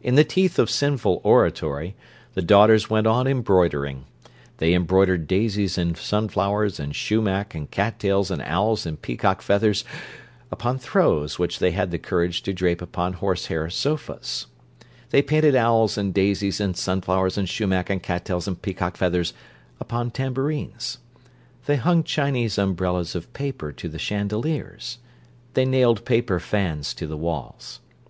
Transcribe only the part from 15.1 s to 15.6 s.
they painted